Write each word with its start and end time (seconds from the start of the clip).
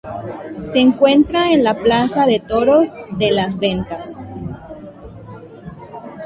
Se 0.71 0.79
encuentra 0.79 1.51
en 1.51 1.63
la 1.63 1.77
Plaza 1.77 2.25
de 2.25 2.39
Toros 2.39 2.89
de 3.19 3.29
Las 3.29 3.59
Ventas. 3.59 4.25